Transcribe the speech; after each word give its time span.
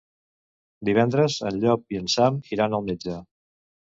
Divendres 0.89 1.35
en 1.49 1.59
Llop 1.65 1.95
i 1.95 2.01
en 2.03 2.09
Sam 2.15 2.39
iran 2.57 2.77
al 2.79 2.87
metge. 2.91 3.21